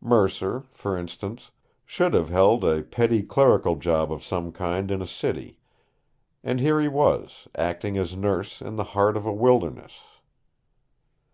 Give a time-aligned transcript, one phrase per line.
[0.00, 1.50] Mercer, for instance,
[1.84, 5.58] should have held a petty clerical job of some kind in a city,
[6.42, 9.98] and here he was acting as nurse in the heart of a wilderness!